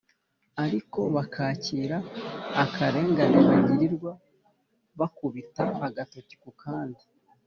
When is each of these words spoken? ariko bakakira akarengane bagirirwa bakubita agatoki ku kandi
ariko 0.63 0.99
bakakira 1.15 1.97
akarengane 2.63 3.39
bagirirwa 3.49 4.11
bakubita 4.99 5.63
agatoki 5.87 6.35
ku 6.43 6.51
kandi 6.63 7.03